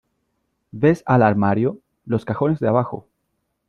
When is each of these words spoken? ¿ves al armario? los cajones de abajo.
¿ves 0.71 1.03
al 1.05 1.21
armario? 1.21 1.77
los 2.05 2.25
cajones 2.25 2.59
de 2.59 2.67
abajo. 2.67 3.07